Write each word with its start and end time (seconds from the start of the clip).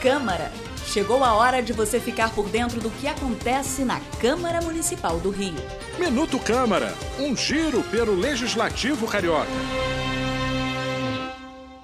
Câmara. 0.00 0.50
Chegou 0.86 1.22
a 1.22 1.34
hora 1.34 1.62
de 1.62 1.74
você 1.74 2.00
ficar 2.00 2.34
por 2.34 2.48
dentro 2.48 2.80
do 2.80 2.88
que 2.88 3.06
acontece 3.06 3.84
na 3.84 4.00
Câmara 4.18 4.62
Municipal 4.62 5.20
do 5.20 5.28
Rio. 5.28 5.54
Minuto 5.98 6.38
Câmara, 6.38 6.94
um 7.18 7.36
giro 7.36 7.82
pelo 7.82 8.14
Legislativo 8.14 9.06
Carioca. 9.06 9.50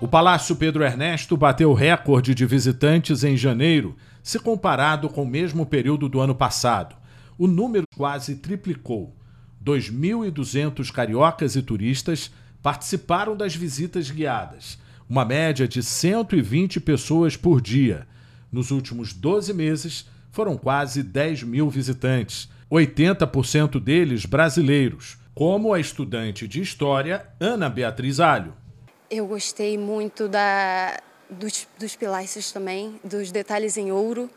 O 0.01 0.09
Palácio 0.09 0.57
Pedro 0.57 0.83
Ernesto 0.83 1.37
bateu 1.37 1.75
recorde 1.75 2.35
de 2.35 2.47
visitantes 2.47 3.23
em 3.23 3.37
janeiro, 3.37 3.95
se 4.23 4.39
comparado 4.39 5.11
com 5.11 5.23
o 5.23 5.29
mesmo 5.29 5.67
período 5.67 6.09
do 6.09 6.19
ano 6.19 6.35
passado. 6.35 6.97
O 7.37 7.47
número 7.47 7.85
quase 7.99 8.37
triplicou. 8.37 9.15
2.200 9.63 10.91
cariocas 10.91 11.55
e 11.55 11.61
turistas 11.61 12.31
participaram 12.63 13.37
das 13.37 13.55
visitas 13.55 14.11
guiadas, 14.11 14.79
uma 15.09 15.25
média 15.25 15.67
de 15.69 15.83
120 15.83 16.81
pessoas 16.81 17.37
por 17.37 17.61
dia. 17.61 18.07
Nos 18.51 18.71
últimos 18.71 19.13
12 19.13 19.53
meses, 19.53 20.09
foram 20.33 20.57
quase 20.57 21.03
10 21.03 21.45
mil 21.45 21.71
visitantes, 21.71 22.49
80% 22.71 23.81
deles 23.81 24.27
brasileiros, 24.27 25.19
como 25.35 25.73
a 25.73 25.81
estudante 25.81 26.49
de 26.49 26.61
História 26.61 27.27
Ana 27.39 27.69
Beatriz 27.69 28.21
Alho. 28.21 28.55
Eu 29.11 29.27
gostei 29.27 29.79
muito 29.79 30.29
da, 30.29 31.01
dos, 31.31 31.67
dos 31.79 31.95
pilastros 31.95 32.51
também, 32.51 33.01
dos 33.05 33.31
detalhes 33.31 33.77
em 33.77 33.93
ouro. 33.93 34.29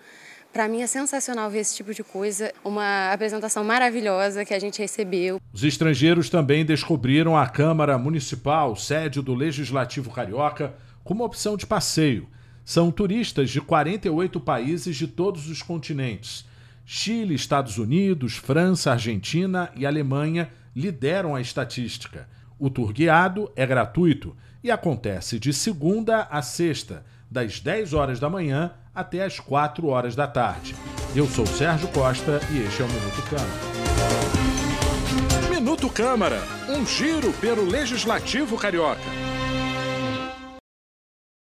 Para 0.52 0.68
mim 0.68 0.82
é 0.82 0.88
sensacional 0.88 1.50
ver 1.50 1.60
esse 1.60 1.76
tipo 1.76 1.94
de 1.94 2.04
coisa, 2.04 2.52
uma 2.66 3.14
apresentação 3.14 3.64
maravilhosa 3.64 4.44
que 4.44 4.54
a 4.54 4.60
gente 4.60 4.80
recebeu. 4.80 5.40
Os 5.54 5.64
estrangeiros 5.64 6.28
também 6.28 6.66
descobriram 6.66 7.38
a 7.38 7.48
Câmara 7.48 7.98
Municipal, 8.00 8.76
sede 8.76 9.22
do 9.22 9.36
Legislativo 9.36 10.10
Carioca, 10.10 10.74
como 11.04 11.24
opção 11.24 11.56
de 11.56 11.68
passeio. 11.68 12.28
São 12.66 12.92
turistas 12.92 13.52
de 13.52 13.62
48 13.62 14.40
países 14.40 14.96
de 14.96 15.08
todos 15.08 15.48
os 15.48 15.62
continentes. 15.62 16.46
Chile, 16.84 17.36
Estados 17.36 17.78
Unidos, 17.78 18.36
França, 18.36 18.92
Argentina 18.92 19.72
e 19.76 19.86
Alemanha 19.86 20.50
lideram 20.76 21.36
a 21.36 21.42
estatística. 21.42 22.28
O 22.60 22.70
tour 22.70 22.92
guiado 22.92 23.50
é 23.56 23.66
gratuito 23.66 24.36
e 24.62 24.70
acontece 24.70 25.40
de 25.40 25.54
segunda 25.54 26.28
a 26.30 26.42
sexta, 26.42 27.06
das 27.32 27.62
10 27.62 27.94
horas 27.94 28.20
da 28.20 28.30
manhã 28.30 28.74
até 28.94 29.24
as 29.24 29.40
4 29.40 29.88
horas 29.88 30.14
da 30.14 30.28
tarde. 30.28 30.76
Eu 31.16 31.26
sou 31.26 31.46
Sérgio 31.46 31.88
Costa 31.88 32.42
e 32.52 32.58
este 32.64 32.82
é 32.82 32.86
o 32.86 32.88
Minuto 32.90 33.22
Câmara. 33.30 33.50
Minuto 35.50 35.90
Câmara, 35.90 36.42
um 36.68 36.86
giro 36.86 37.32
pelo 37.34 37.64
Legislativo 37.64 38.58
Carioca. 38.58 39.00